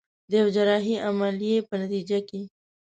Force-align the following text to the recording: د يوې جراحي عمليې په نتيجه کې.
د 0.29 0.31
يوې 0.39 0.51
جراحي 0.55 0.95
عمليې 1.07 1.57
په 1.67 1.73
نتيجه 1.81 2.19
کې. 2.29 2.41